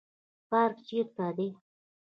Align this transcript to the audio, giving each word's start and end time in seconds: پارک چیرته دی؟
پارک 0.49 0.77
چیرته 0.87 1.27
دی؟ 1.37 1.47